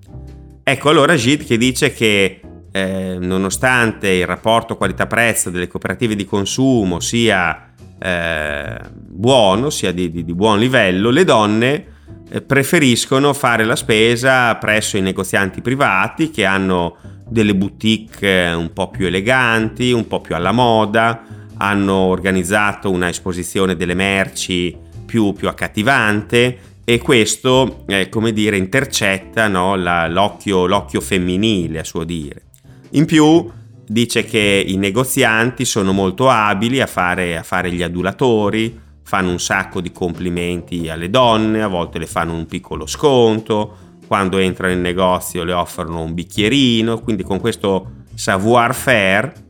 Ecco 0.62 0.90
allora 0.90 1.16
Gide 1.16 1.44
che 1.44 1.56
dice 1.56 1.94
che 1.94 2.40
eh, 2.70 3.16
nonostante 3.18 4.10
il 4.10 4.26
rapporto 4.26 4.76
qualità-prezzo 4.76 5.48
delle 5.48 5.66
cooperative 5.66 6.14
di 6.14 6.26
consumo 6.26 7.00
sia 7.00 7.72
eh, 7.98 8.78
buono, 8.92 9.70
sia 9.70 9.92
di, 9.92 10.10
di, 10.10 10.22
di 10.22 10.34
buon 10.34 10.58
livello, 10.58 11.08
le 11.08 11.24
donne 11.24 11.86
eh, 12.28 12.42
preferiscono 12.42 13.32
fare 13.32 13.64
la 13.64 13.76
spesa 13.76 14.54
presso 14.56 14.98
i 14.98 15.00
negozianti 15.00 15.62
privati 15.62 16.30
che 16.30 16.44
hanno 16.44 16.96
delle 17.26 17.54
boutique 17.54 18.52
un 18.52 18.74
po' 18.74 18.90
più 18.90 19.06
eleganti, 19.06 19.92
un 19.92 20.06
po' 20.06 20.20
più 20.20 20.34
alla 20.34 20.52
moda, 20.52 21.45
hanno 21.58 21.94
organizzato 21.94 22.90
una 22.90 23.08
esposizione 23.08 23.76
delle 23.76 23.94
merci 23.94 24.76
più, 25.04 25.32
più 25.32 25.48
accattivante 25.48 26.58
e 26.84 26.98
questo, 26.98 27.84
eh, 27.86 28.08
come 28.08 28.32
dire, 28.32 28.56
intercetta 28.56 29.48
no, 29.48 29.74
la, 29.74 30.06
l'occhio, 30.08 30.66
l'occhio 30.66 31.00
femminile, 31.00 31.80
a 31.80 31.84
suo 31.84 32.04
dire. 32.04 32.42
In 32.90 33.06
più 33.06 33.50
dice 33.88 34.24
che 34.24 34.64
i 34.66 34.76
negozianti 34.76 35.64
sono 35.64 35.92
molto 35.92 36.28
abili 36.28 36.80
a 36.80 36.86
fare, 36.86 37.36
a 37.36 37.42
fare 37.42 37.72
gli 37.72 37.82
adulatori, 37.82 38.80
fanno 39.02 39.30
un 39.30 39.38
sacco 39.38 39.80
di 39.80 39.92
complimenti 39.92 40.88
alle 40.88 41.10
donne, 41.10 41.62
a 41.62 41.68
volte 41.68 41.98
le 41.98 42.06
fanno 42.06 42.34
un 42.34 42.46
piccolo 42.46 42.86
sconto, 42.86 43.76
quando 44.06 44.38
entrano 44.38 44.72
in 44.72 44.80
negozio 44.80 45.44
le 45.44 45.52
offrono 45.52 46.02
un 46.02 46.14
bicchierino, 46.14 47.00
quindi 47.00 47.22
con 47.22 47.40
questo 47.40 47.90
savoir-faire 48.14 49.44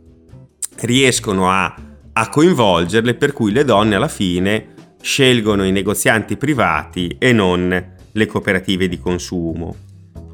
riescono 0.80 1.50
a, 1.50 1.75
a 2.18 2.28
coinvolgerle 2.30 3.14
per 3.14 3.32
cui 3.32 3.52
le 3.52 3.64
donne 3.64 3.94
alla 3.94 4.08
fine 4.08 4.75
scelgono 5.00 5.66
i 5.66 5.70
negozianti 5.70 6.37
privati 6.37 7.14
e 7.18 7.32
non 7.32 7.94
le 8.11 8.26
cooperative 8.26 8.88
di 8.88 8.99
consumo. 8.99 9.76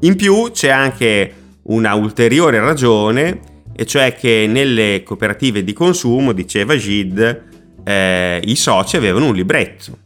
In 0.01 0.15
più 0.15 0.49
c'è 0.51 0.69
anche 0.69 1.33
una 1.63 1.93
ulteriore 1.93 2.59
ragione, 2.59 3.39
e 3.75 3.85
cioè 3.85 4.15
che 4.15 4.45
nelle 4.47 5.03
cooperative 5.03 5.63
di 5.63 5.73
consumo, 5.73 6.31
diceva 6.31 6.77
Gide, 6.77 7.43
eh, 7.83 8.39
i 8.43 8.55
soci 8.55 8.95
avevano 8.95 9.27
un 9.27 9.35
libretto 9.35 9.97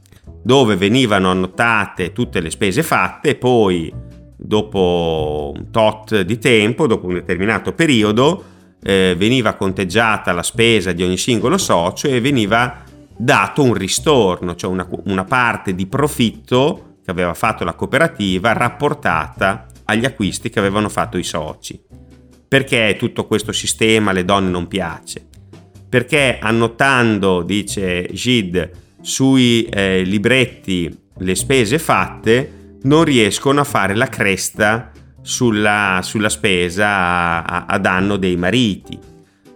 dove 0.41 0.75
venivano 0.77 1.29
annotate 1.29 2.12
tutte 2.12 2.39
le 2.39 2.50
spese 2.50 2.81
fatte 2.81 3.29
e 3.29 3.36
poi 3.36 3.93
dopo 4.36 5.51
un 5.55 5.69
tot 5.69 6.22
di 6.22 6.39
tempo, 6.39 6.88
dopo 6.88 7.07
un 7.07 7.15
determinato 7.15 7.74
periodo, 7.74 8.43
eh, 8.81 9.15
veniva 9.17 9.53
conteggiata 9.53 10.31
la 10.31 10.43
spesa 10.43 10.91
di 10.91 11.03
ogni 11.03 11.17
singolo 11.17 11.57
socio 11.57 12.07
e 12.07 12.22
veniva 12.22 12.84
dato 13.15 13.63
un 13.63 13.74
ristorno, 13.74 14.55
cioè 14.55 14.69
una, 14.69 14.88
una 15.05 15.24
parte 15.24 15.74
di 15.74 15.88
profitto 15.88 16.98
che 17.03 17.12
aveva 17.12 17.34
fatto 17.34 17.63
la 17.63 17.74
cooperativa 17.74 18.53
rapportata 18.53 19.67
agli 19.86 20.05
acquisti 20.05 20.50
che 20.50 20.60
avevano 20.60 20.89
fatto 20.89 21.17
i 21.17 21.24
soci. 21.24 21.81
Perché 22.48 22.96
tutto 22.98 23.25
questo 23.27 23.51
sistema 23.51 24.12
alle 24.12 24.24
donne 24.24 24.50
non 24.50 24.67
piace? 24.67 25.27
perché 25.89 26.38
annotando, 26.39 27.43
dice 27.43 28.07
Gid, 28.12 28.69
sui 29.01 29.63
eh, 29.65 30.03
libretti 30.03 31.05
le 31.19 31.36
spese 31.36 31.79
fatte, 31.79 32.75
non 32.84 33.03
riescono 33.03 33.62
a 33.62 33.63
fare 33.63 33.96
la 33.96 34.07
cresta 34.07 34.91
sulla, 35.27 36.00
sulla 36.03 36.29
spesa 36.29 37.43
a, 37.46 37.65
a, 37.65 37.77
danno 37.79 38.15
dei 38.15 38.38
mariti. 38.38 38.98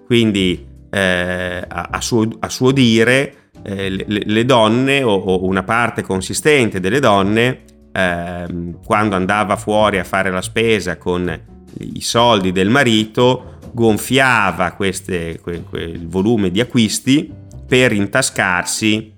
Quindi 0.05 0.67
eh, 0.89 1.65
a, 1.65 2.01
suo, 2.01 2.27
a, 2.39 2.49
suo, 2.49 2.71
dire 2.71 3.51
eh, 3.63 3.89
le, 3.89 4.05
le, 4.05 4.45
donne 4.45 5.01
o, 5.01 5.13
o, 5.13 5.45
una 5.45 5.63
parte 5.63 6.01
consistente 6.01 6.81
delle 6.81 6.99
donne 6.99 7.63
ehm, 7.93 8.83
quando 8.83 9.15
andava 9.15 9.55
fuori 9.55 9.97
a 9.97 10.03
fare 10.03 10.29
la 10.29 10.41
spesa 10.41 10.97
con 10.97 11.39
i 11.79 12.01
soldi 12.01 12.51
del 12.51 12.69
marito 12.69 13.59
gonfiava 13.71 14.73
queste, 14.73 15.39
que, 15.41 15.63
que, 15.69 15.79
il 15.79 16.09
volume 16.09 16.51
di 16.51 16.59
acquisti 16.59 17.31
per 17.65 17.93
intascarsi 17.93 19.13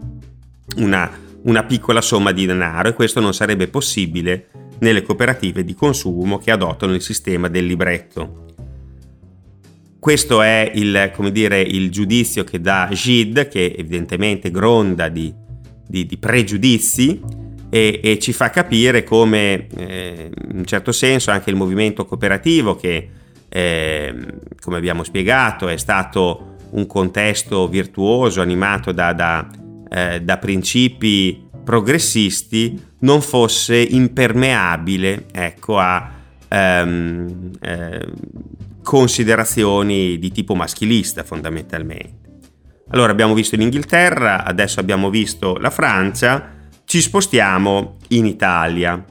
una, 0.76 1.10
una 1.46 1.64
piccola 1.64 2.02
somma 2.02 2.32
di 2.32 2.46
denaro 2.46 2.90
e 2.90 2.94
questo 2.94 3.20
non 3.20 3.34
sarebbe 3.34 3.68
possibile 3.68 4.50
nelle 4.84 5.02
cooperative 5.02 5.64
di 5.64 5.74
consumo 5.74 6.38
che 6.38 6.52
adottano 6.52 6.94
il 6.94 7.02
sistema 7.02 7.48
del 7.48 7.66
libretto. 7.66 8.42
Questo 9.98 10.42
è 10.42 10.70
il, 10.76 11.12
dire, 11.32 11.62
il 11.62 11.90
giudizio 11.90 12.44
che 12.44 12.60
dà 12.60 12.90
Gide, 12.92 13.48
che 13.48 13.74
evidentemente 13.78 14.52
gronda 14.52 15.08
di, 15.08 15.34
di, 15.88 16.06
di 16.06 16.18
pregiudizi 16.18 17.22
e, 17.70 18.02
e, 18.04 18.20
ci 18.20 18.34
fa 18.34 18.50
capire 18.50 19.04
come, 19.04 19.68
eh, 19.68 20.30
in 20.50 20.58
un 20.58 20.66
certo 20.66 20.92
senso, 20.92 21.32
anche 21.32 21.50
il 21.50 21.56
movimento 21.56 22.06
cooperativo 22.06 22.76
che 22.76 23.10
eh, 23.48 24.14
come 24.60 24.78
abbiamo 24.78 25.04
spiegato, 25.04 25.70
è 25.70 25.78
stato 25.78 26.56
un 26.72 26.86
contesto 26.86 27.70
virtuoso 27.70 28.42
animato 28.42 28.92
da, 28.92 29.14
da, 29.14 29.50
eh, 29.90 30.22
da 30.22 30.38
principi 30.38 31.48
progressisti, 31.64 32.78
non 33.04 33.22
fosse 33.22 33.78
impermeabile 33.78 35.26
ecco, 35.32 35.78
a 35.80 36.12
ehm, 36.48 37.52
eh, 37.62 38.08
considerazioni 38.82 40.20
di 40.20 40.32
tipo 40.32 40.56
maschilista 40.56 41.24
fondamentalmente. 41.24 42.22
Allora 42.90 43.12
abbiamo 43.12 43.34
visto 43.34 43.56
l'Inghilterra, 43.56 44.44
adesso 44.44 44.80
abbiamo 44.80 45.10
visto 45.10 45.58
la 45.58 45.70
Francia, 45.70 46.52
ci 46.86 47.02
spostiamo 47.02 47.98
in 48.10 48.26
Italia. 48.26 49.04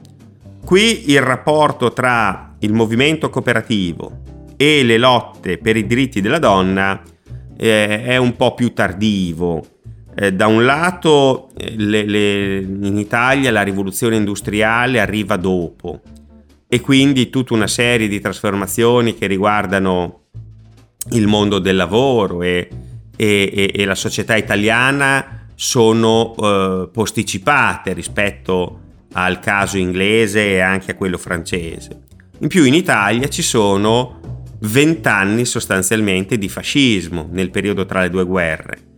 Qui 0.63 1.11
il 1.11 1.21
rapporto 1.21 1.91
tra 1.91 2.55
il 2.59 2.71
movimento 2.71 3.29
cooperativo 3.29 4.21
e 4.55 4.83
le 4.83 4.97
lotte 4.97 5.57
per 5.57 5.75
i 5.75 5.85
diritti 5.85 6.21
della 6.21 6.39
donna 6.39 7.01
eh, 7.57 8.03
è 8.03 8.17
un 8.17 8.35
po' 8.37 8.53
più 8.53 8.71
tardivo. 8.73 9.65
Eh, 10.15 10.31
da 10.31 10.45
un 10.45 10.63
lato 10.63 11.49
eh, 11.57 11.73
le, 11.75 12.05
le, 12.05 12.57
in 12.59 12.97
Italia 12.97 13.51
la 13.51 13.63
rivoluzione 13.63 14.15
industriale 14.15 14.99
arriva 14.99 15.37
dopo 15.37 16.01
e 16.67 16.81
quindi 16.81 17.29
tutta 17.29 17.53
una 17.53 17.67
serie 17.67 18.07
di 18.07 18.19
trasformazioni 18.19 19.15
che 19.15 19.25
riguardano 19.25 20.21
il 21.11 21.27
mondo 21.27 21.59
del 21.59 21.75
lavoro 21.75 22.43
e, 22.43 22.69
e, 23.15 23.71
e 23.73 23.85
la 23.85 23.95
società 23.95 24.35
italiana 24.35 25.47
sono 25.55 26.35
eh, 26.35 26.89
posticipate 26.91 27.93
rispetto 27.93 28.79
al 29.13 29.39
caso 29.39 29.77
inglese 29.77 30.53
e 30.53 30.59
anche 30.59 30.91
a 30.91 30.95
quello 30.95 31.17
francese. 31.17 32.01
In 32.39 32.47
più 32.47 32.63
in 32.65 32.73
Italia 32.73 33.27
ci 33.29 33.41
sono 33.41 34.19
vent'anni 34.59 35.45
sostanzialmente 35.45 36.37
di 36.37 36.49
fascismo 36.49 37.27
nel 37.31 37.49
periodo 37.51 37.85
tra 37.85 38.01
le 38.01 38.09
due 38.09 38.25
guerre 38.25 38.91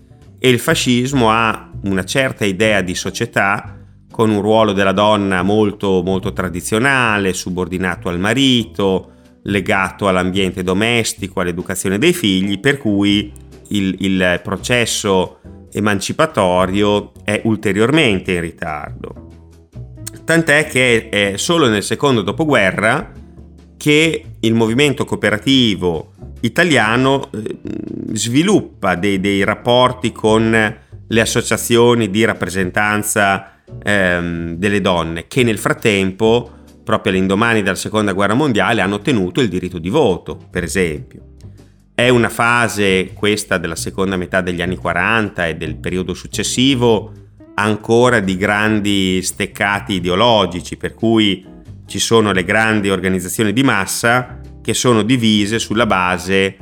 e 0.45 0.49
il 0.49 0.59
fascismo 0.59 1.31
ha 1.31 1.71
una 1.85 2.05
certa 2.05 2.45
idea 2.45 2.81
di 2.81 2.93
società 2.93 3.79
con 4.11 4.29
un 4.29 4.41
ruolo 4.41 4.73
della 4.73 4.91
donna 4.91 5.41
molto, 5.41 6.03
molto 6.03 6.33
tradizionale, 6.33 7.33
subordinato 7.33 8.09
al 8.09 8.19
marito, 8.19 9.13
legato 9.45 10.07
all'ambiente 10.07 10.61
domestico, 10.61 11.39
all'educazione 11.39 11.97
dei 11.97 12.13
figli, 12.13 12.59
per 12.59 12.77
cui 12.77 13.33
il, 13.69 13.95
il 13.97 14.39
processo 14.43 15.39
emancipatorio 15.71 17.11
è 17.23 17.41
ulteriormente 17.45 18.33
in 18.33 18.41
ritardo. 18.41 19.29
Tant'è 20.23 20.67
che 20.67 21.09
è 21.09 21.37
solo 21.37 21.67
nel 21.69 21.81
secondo 21.81 22.21
dopoguerra 22.21 23.11
che 23.77 24.25
il 24.41 24.53
movimento 24.53 25.05
cooperativo 25.05 26.13
italiano 26.41 27.29
eh, 27.31 27.57
sviluppa 28.13 28.95
dei, 28.95 29.19
dei, 29.19 29.43
rapporti 29.43 30.11
con 30.11 30.77
le 31.07 31.21
associazioni 31.21 32.09
di 32.09 32.23
rappresentanza 32.23 33.61
ehm, 33.83 34.55
delle 34.55 34.81
donne 34.81 35.27
che 35.27 35.43
nel 35.43 35.57
frattempo, 35.57 36.51
proprio 36.83 37.13
all'indomani 37.13 37.61
della 37.61 37.75
seconda 37.75 38.13
guerra 38.13 38.33
mondiale, 38.33 38.81
hanno 38.81 38.95
ottenuto 38.95 39.41
il 39.41 39.49
diritto 39.49 39.79
di 39.79 39.89
voto, 39.89 40.39
per 40.49 40.63
esempio. 40.63 41.33
È 41.93 42.09
una 42.09 42.29
fase, 42.29 43.11
questa 43.13 43.57
della 43.57 43.75
seconda 43.75 44.17
metà 44.17 44.41
degli 44.41 44.61
anni 44.61 44.75
40 44.75 45.47
e 45.47 45.55
del 45.55 45.77
periodo 45.77 46.13
successivo, 46.13 47.11
ancora 47.55 48.19
di 48.19 48.35
grandi 48.35 49.21
steccati 49.21 49.93
ideologici, 49.93 50.75
per 50.75 50.93
cui 50.93 51.45
ci 51.85 51.99
sono 51.99 52.31
le 52.31 52.43
grandi 52.43 52.89
organizzazioni 52.89 53.53
di 53.53 53.63
massa 53.63 54.39
che 54.61 54.73
sono 54.73 55.03
divise 55.03 55.59
sulla 55.59 55.85
base 55.85 56.57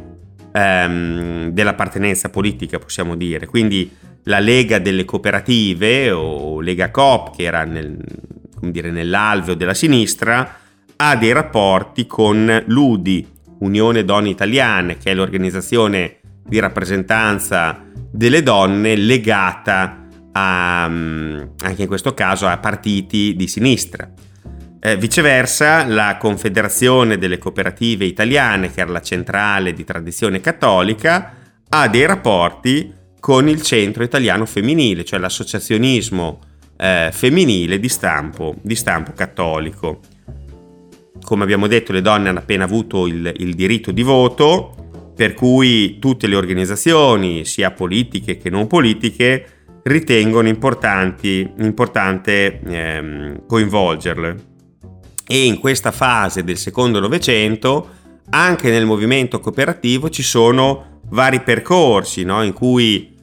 ehm, 0.51 1.49
dell'appartenenza 1.49 2.29
politica, 2.29 2.79
possiamo 2.79 3.15
dire. 3.15 3.47
Quindi 3.47 3.89
la 4.23 4.39
Lega 4.39 4.79
delle 4.79 5.05
Cooperative 5.05 6.11
o 6.11 6.61
Lega 6.61 6.91
Coop, 6.91 7.35
che 7.35 7.43
era 7.43 7.63
nel, 7.63 7.97
dire, 8.59 8.91
nell'alveo 8.91 9.55
della 9.55 9.73
sinistra, 9.73 10.57
ha 10.95 11.15
dei 11.15 11.31
rapporti 11.31 12.05
con 12.05 12.63
l'UDI, 12.67 13.27
Unione 13.59 14.03
Donne 14.03 14.29
Italiane, 14.29 14.97
che 14.97 15.11
è 15.11 15.13
l'organizzazione 15.13 16.17
di 16.45 16.59
rappresentanza 16.59 17.85
delle 18.11 18.43
donne 18.43 18.95
legata 18.95 20.07
a, 20.33 20.83
anche 20.83 21.81
in 21.81 21.87
questo 21.87 22.13
caso 22.13 22.47
a 22.47 22.57
partiti 22.57 23.33
di 23.35 23.47
sinistra. 23.47 24.09
Eh, 24.85 24.97
viceversa, 24.97 25.85
la 25.85 26.17
Confederazione 26.17 27.17
delle 27.17 27.37
Cooperative 27.37 28.03
Italiane, 28.03 28.69
che 28.69 28.81
era 28.81 28.91
la 28.91 29.01
centrale 29.01 29.71
di 29.71 29.85
tradizione 29.85 30.41
cattolica, 30.41 31.35
ha 31.69 31.87
dei 31.87 32.05
rapporti 32.05 32.93
con 33.17 33.47
il 33.47 33.61
Centro 33.61 34.03
Italiano 34.03 34.45
Femminile, 34.45 35.05
cioè 35.05 35.19
l'associazionismo 35.19 36.39
eh, 36.75 37.11
femminile 37.13 37.79
di 37.79 37.87
stampo, 37.87 38.55
di 38.61 38.75
stampo, 38.75 39.13
cattolico. 39.13 40.01
Come 41.21 41.43
abbiamo 41.43 41.67
detto, 41.67 41.93
le 41.93 42.01
donne 42.01 42.27
hanno 42.27 42.39
appena 42.39 42.65
avuto 42.65 43.07
il, 43.07 43.31
il 43.37 43.53
diritto 43.53 43.91
di 43.91 44.01
voto, 44.01 45.13
per 45.15 45.33
cui 45.33 45.97
tutte 45.97 46.27
le 46.27 46.35
organizzazioni, 46.35 47.45
sia 47.45 47.71
politiche 47.71 48.35
che 48.35 48.49
non 48.49 48.67
politiche, 48.67 49.45
ritengono 49.83 50.49
importante 50.49 51.53
ehm, 52.65 53.45
coinvolgerle. 53.47 54.51
E 55.25 55.45
in 55.45 55.59
questa 55.59 55.91
fase 55.91 56.43
del 56.43 56.57
secondo 56.57 56.99
Novecento, 56.99 57.89
anche 58.29 58.69
nel 58.69 58.85
movimento 58.85 59.39
cooperativo 59.39 60.09
ci 60.09 60.23
sono 60.23 61.01
vari 61.09 61.41
percorsi 61.41 62.23
no? 62.23 62.43
in 62.43 62.53
cui 62.53 63.15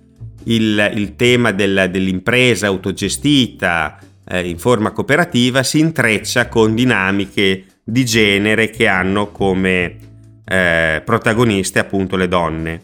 il, 0.45 0.93
il 0.95 1.17
tema 1.17 1.53
del, 1.53 1.89
dell'impresa 1.91 2.67
autogestita 2.67 3.99
eh, 4.27 4.49
in 4.49 4.59
forma 4.59 4.93
cooperativa 4.93 5.63
si 5.63 5.79
intreccia 5.79 6.49
con 6.49 6.75
dinamiche 6.75 7.65
di 7.83 8.05
genere 8.05 8.71
che 8.71 8.87
hanno 8.87 9.31
come 9.31 9.97
eh, 10.45 11.03
protagoniste 11.05 11.79
appunto 11.79 12.17
le 12.17 12.29
donne. 12.29 12.83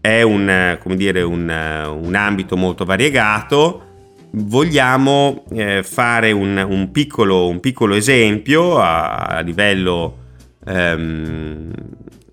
È 0.00 0.20
un, 0.22 0.78
dire, 0.96 1.22
un, 1.22 1.96
un 2.02 2.14
ambito 2.14 2.56
molto 2.56 2.84
variegato, 2.84 3.93
vogliamo 4.34 5.44
eh, 5.50 5.82
fare 5.82 6.32
un, 6.32 6.64
un, 6.68 6.90
piccolo, 6.90 7.48
un, 7.48 7.60
piccolo, 7.60 7.94
esempio 7.94 8.78
a, 8.78 9.26
a, 9.26 9.40
livello, 9.40 10.18
ehm, 10.66 11.72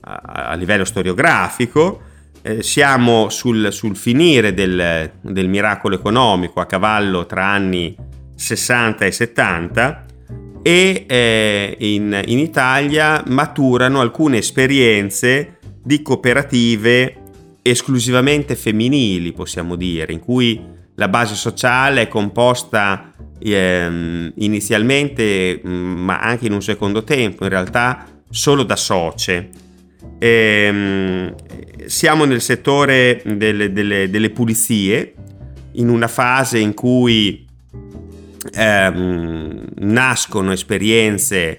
a, 0.01 0.15
a 0.49 0.53
livello, 0.55 0.85
storiografico. 0.85 2.01
Eh, 2.41 2.63
siamo 2.63 3.29
sul, 3.29 3.71
sul 3.71 3.95
finire 3.95 4.53
del, 4.53 5.11
del, 5.21 5.47
miracolo 5.47 5.93
economico 5.93 6.59
a 6.59 6.65
cavallo 6.65 7.27
tra 7.27 7.45
anni 7.45 7.95
60 8.33 9.05
e 9.05 9.11
70 9.11 10.05
e 10.63 11.05
eh, 11.07 11.75
in, 11.77 12.19
in 12.25 12.39
Italia 12.39 13.23
maturano 13.27 13.99
alcune 14.01 14.39
esperienze 14.39 15.59
di 15.83 16.01
cooperative 16.01 17.17
esclusivamente 17.61 18.55
femminili, 18.55 19.33
possiamo 19.33 19.75
dire, 19.75 20.11
in 20.11 20.19
cui 20.19 20.79
la 21.01 21.07
base 21.07 21.33
sociale 21.33 22.03
è 22.03 22.07
composta 22.07 23.11
ehm, 23.39 24.33
inizialmente, 24.35 25.59
mm, 25.65 25.97
ma 25.97 26.19
anche 26.19 26.45
in 26.45 26.53
un 26.53 26.61
secondo 26.61 27.03
tempo, 27.03 27.43
in 27.43 27.49
realtà 27.49 28.05
solo 28.29 28.61
da 28.61 28.75
socie. 28.75 29.49
Ehm, 30.19 31.33
siamo 31.87 32.25
nel 32.25 32.41
settore 32.41 33.23
delle, 33.25 33.71
delle, 33.71 34.11
delle, 34.11 34.29
pulizie, 34.29 35.15
in 35.73 35.89
una 35.89 36.07
fase 36.07 36.59
in 36.59 36.75
cui 36.75 37.47
ehm, 38.53 39.69
nascono 39.77 40.51
esperienze 40.51 41.57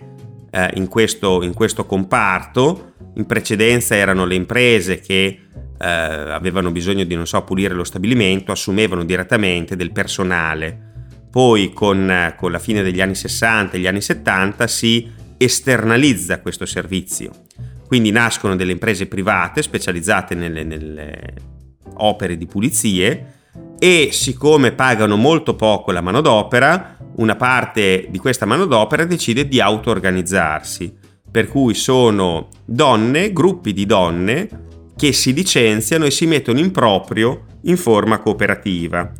eh, 0.53 0.71
in, 0.75 0.87
questo, 0.87 1.43
in 1.43 1.53
questo 1.53 1.85
comparto. 1.85 2.93
In 3.17 3.27
precedenza 3.27 3.97
erano 3.97 4.25
le 4.25 4.37
imprese 4.37 5.01
che 5.01 5.41
eh, 5.83 5.87
avevano 5.87 6.71
bisogno 6.71 7.03
di, 7.03 7.16
non 7.16 7.27
so, 7.27 7.42
pulire 7.42 7.75
lo 7.75 7.83
stabilimento, 7.83 8.53
assumevano 8.53 9.05
direttamente 9.05 9.75
del 9.75 9.90
personale. 9.90 10.90
Poi 11.29 11.73
con, 11.73 12.33
con 12.37 12.53
la 12.53 12.59
fine 12.61 12.83
degli 12.83 13.01
anni 13.01 13.16
60 13.16 13.77
e 13.77 13.81
gli 13.81 13.87
anni 13.88 14.01
70 14.01 14.66
si 14.68 15.11
esternalizza 15.37 16.40
questo 16.40 16.66
servizio. 16.66 17.33
Quindi 17.87 18.12
nascono 18.12 18.55
delle 18.55 18.73
imprese 18.73 19.07
private 19.07 19.61
specializzate 19.62 20.37
nelle, 20.37 20.62
nelle 20.62 21.35
opere 21.97 22.37
di 22.37 22.47
pulizie 22.47 23.40
e 23.79 24.11
siccome 24.12 24.73
pagano 24.73 25.16
molto 25.16 25.57
poco 25.57 25.90
la 25.90 26.01
manodopera, 26.01 26.97
una 27.16 27.35
parte 27.35 28.07
di 28.09 28.18
questa 28.18 28.47
manodopera 28.47 29.05
decide 29.05 29.49
di 29.49 29.61
auto-organizzarsi. 29.61 30.95
Per 31.29 31.49
cui 31.49 31.75
sono 31.75 32.49
donne, 32.64 33.33
gruppi 33.33 33.73
di 33.73 33.85
donne 33.85 34.71
che 35.03 35.12
si 35.12 35.33
licenziano 35.33 36.05
e 36.05 36.12
si 36.12 36.27
mettono 36.27 36.61
in 36.61 36.71
proprio 36.71 37.47
in 37.62 37.77
forma 37.77 38.21
cooperativa. 38.21 39.11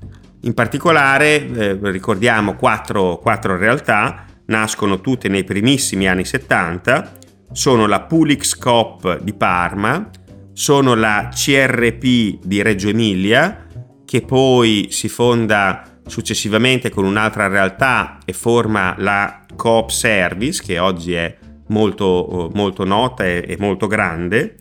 In 0.43 0.55
particolare 0.55 1.45
eh, 1.45 1.79
ricordiamo 1.91 2.55
quattro, 2.55 3.19
quattro 3.19 3.57
realtà, 3.57 4.27
nascono 4.47 5.01
tutte 5.01 5.27
nei 5.27 5.43
primissimi 5.43 6.07
anni 6.07 6.25
70, 6.25 7.15
sono 7.51 7.89
la 7.89 8.03
Pulix 8.03 8.57
Coop 8.57 9.23
di 9.23 9.33
Parma, 9.33 10.09
sono 10.53 10.95
la 10.95 11.29
CRP 11.35 12.39
di 12.45 12.63
Reggio 12.63 12.89
Emilia, 12.89 13.67
che 14.05 14.21
poi 14.21 14.87
si 14.91 15.09
fonda 15.09 15.99
successivamente 16.07 16.91
con 16.91 17.05
un'altra 17.05 17.49
realtà 17.49 18.19
e 18.25 18.33
forma 18.33 18.95
la 18.99 19.45
Coop 19.57 19.89
Service, 19.89 20.63
che 20.63 20.79
oggi 20.79 21.15
è 21.15 21.37
molto, 21.71 22.53
molto 22.55 22.85
nota 22.85 23.25
e, 23.25 23.45
e 23.49 23.57
molto 23.59 23.89
grande, 23.89 24.59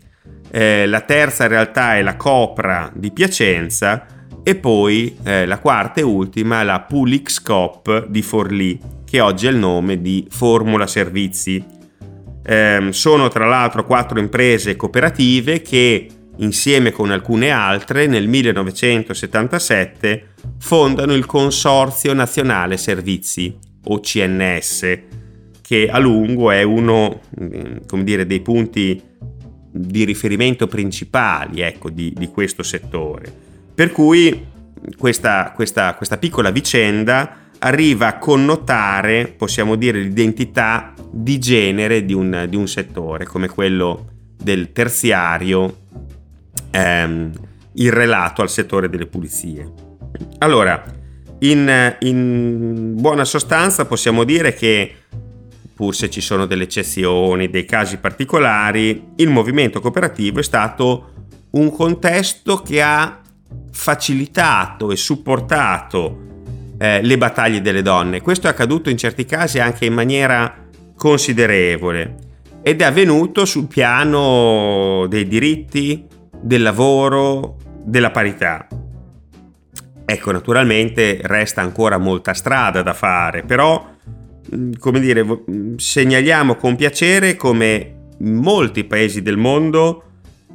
eh, 0.51 0.85
la 0.85 1.01
terza 1.01 1.47
realtà 1.47 1.95
è 1.95 2.01
la 2.01 2.17
Copra 2.17 2.91
di 2.93 3.11
Piacenza 3.11 4.05
e 4.43 4.55
poi 4.55 5.15
eh, 5.23 5.45
la 5.45 5.59
quarta 5.59 6.01
e 6.01 6.03
ultima 6.03 6.61
la 6.63 6.81
Pulix 6.81 7.41
Coop 7.41 8.07
di 8.07 8.21
Forlì, 8.21 8.77
che 9.05 9.21
oggi 9.21 9.47
è 9.47 9.49
il 9.49 9.55
nome 9.55 10.01
di 10.01 10.27
Formula 10.29 10.87
Servizi. 10.87 11.63
Eh, 12.43 12.87
sono 12.89 13.29
tra 13.29 13.45
l'altro 13.45 13.85
quattro 13.85 14.19
imprese 14.19 14.75
cooperative 14.75 15.61
che 15.61 16.07
insieme 16.37 16.91
con 16.91 17.11
alcune 17.11 17.51
altre 17.51 18.07
nel 18.07 18.27
1977 18.27 20.29
fondano 20.57 21.13
il 21.13 21.27
Consorzio 21.27 22.13
Nazionale 22.13 22.77
Servizi 22.77 23.55
o 23.85 23.99
CNS 23.99 24.99
che 25.61 25.89
a 25.89 25.99
lungo 25.99 26.49
è 26.51 26.63
uno 26.63 27.21
mm, 27.39 27.77
dire, 28.01 28.25
dei 28.25 28.41
punti 28.41 29.09
di 29.71 30.03
riferimento 30.03 30.67
principali 30.67 31.62
ecco, 31.62 31.89
di, 31.89 32.13
di, 32.15 32.27
questo 32.27 32.62
settore. 32.62 33.34
Per 33.73 33.91
cui 33.91 34.45
questa, 34.97 35.51
questa, 35.55 35.95
questa 35.95 36.17
piccola 36.17 36.51
vicenda 36.51 37.38
arriva 37.60 38.07
a 38.07 38.17
connotare, 38.17 39.34
possiamo 39.38 39.75
dire, 39.75 39.99
l'identità 39.99 40.93
di 41.10 41.39
genere 41.39 42.03
di 42.03 42.13
un, 42.13 42.45
di 42.49 42.55
un 42.55 42.67
settore 42.67 43.25
come 43.25 43.47
quello 43.47 44.07
del 44.36 44.71
terziario 44.71 45.77
ehm, 46.71 47.31
irrelato 47.73 48.41
al 48.41 48.49
settore 48.49 48.89
delle 48.89 49.05
pulizie. 49.05 49.71
Allora, 50.39 50.84
in, 51.39 51.95
in 51.99 52.93
buona 52.97 53.25
sostanza 53.25 53.86
possiamo 53.86 54.23
dire 54.23 54.53
che 54.53 54.95
pur 55.81 55.95
se 55.95 56.11
ci 56.11 56.21
sono 56.21 56.45
delle 56.45 56.65
eccezioni, 56.65 57.49
dei 57.49 57.65
casi 57.65 57.97
particolari, 57.97 59.13
il 59.15 59.29
movimento 59.29 59.81
cooperativo 59.81 60.39
è 60.39 60.43
stato 60.43 61.09
un 61.53 61.71
contesto 61.71 62.57
che 62.57 62.83
ha 62.83 63.19
facilitato 63.71 64.91
e 64.91 64.95
supportato 64.95 66.19
eh, 66.77 67.01
le 67.01 67.17
battaglie 67.17 67.61
delle 67.61 67.81
donne. 67.81 68.21
Questo 68.21 68.45
è 68.45 68.51
accaduto 68.51 68.91
in 68.91 68.97
certi 68.97 69.25
casi 69.25 69.57
anche 69.57 69.85
in 69.85 69.93
maniera 69.93 70.67
considerevole 70.95 72.15
ed 72.61 72.81
è 72.81 72.83
avvenuto 72.83 73.45
sul 73.45 73.65
piano 73.65 75.07
dei 75.07 75.27
diritti, 75.27 76.05
del 76.39 76.61
lavoro, 76.61 77.57
della 77.83 78.11
parità. 78.11 78.67
Ecco, 80.05 80.31
naturalmente 80.31 81.21
resta 81.23 81.61
ancora 81.61 81.97
molta 81.97 82.35
strada 82.35 82.83
da 82.83 82.93
fare, 82.93 83.41
però 83.41 83.89
come 84.80 84.99
dire, 84.99 85.23
mm, 85.23 85.75
segnaliamo 85.75 86.56
con 86.56 86.75
piacere 86.75 87.36
come 87.36 87.95
molti 88.19 88.84
paesi 88.84 89.21
del 89.21 89.38
mondo, 89.38 90.04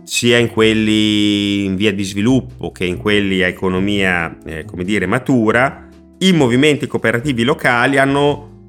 sia 0.05 0.39
in 0.39 0.49
quelli 0.49 1.65
in 1.65 1.75
via 1.75 1.93
di 1.93 2.05
sviluppo 2.05 2.71
che 2.71 2.85
in 2.85 2.97
quelli 2.97 3.43
a 3.43 3.49
economia, 3.49 4.39
eh, 4.45 4.65
come 4.65 4.85
dire, 4.85 5.07
matura, 5.07 5.89
i 6.19 6.33
movimenti 6.33 6.87
cooperativi 6.87 7.43
locali 7.43 7.99
hanno 7.99 8.69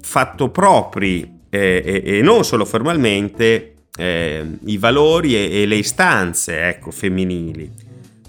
fatto 0.00 0.50
propri 0.50 1.40
eh, 1.48 1.82
e, 1.84 2.18
e, 2.18 2.22
non 2.22 2.44
solo 2.44 2.64
formalmente 2.64 3.74
eh, 3.96 4.44
i 4.66 4.76
valori 4.76 5.34
e, 5.34 5.62
e 5.62 5.66
le 5.66 5.76
istanze 5.76 6.68
ecco, 6.68 6.90
femminili. 6.90 7.70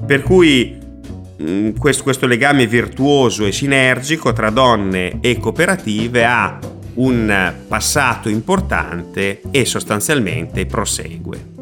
Per 0.05 0.21
cui 0.21 0.83
Mm, 0.84 0.84
questo, 1.77 2.03
questo 2.03 2.27
legame 2.27 2.67
virtuoso 2.67 3.45
e 3.45 3.51
sinergico 3.51 4.33
tra 4.33 4.49
donne 4.49 5.19
e 5.21 5.37
cooperative 5.37 6.25
ha 6.25 6.59
un 6.95 7.53
passato 7.67 8.29
importante 8.29 9.41
e 9.51 9.65
sostanzialmente 9.65 10.65
prosegue. 10.65 11.54